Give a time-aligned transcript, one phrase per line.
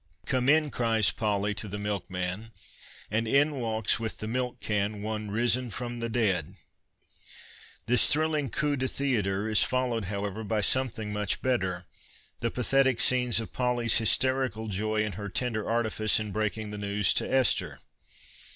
[0.25, 2.49] "Come in/" cries Polly to the milkman—
[3.11, 6.55] and in walks with the milk can one risen from the dead!
[7.85, 11.85] This thrilling coitp de theatre is followed, however, by something much better,
[12.39, 17.13] the pathetic scenes of Polly's hysterical joy and her tender artifice in breaking the news
[17.13, 17.77] to Esther.